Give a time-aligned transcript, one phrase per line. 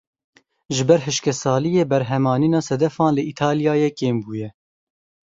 [0.75, 4.49] Ji ber hişkesaliyê berhemanîna sedefan li Îtalyayê kêm bûye.